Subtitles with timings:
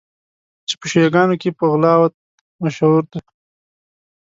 [0.67, 2.13] چي په شیعه ګانو کي په غُلات
[2.63, 3.19] مشهور دي.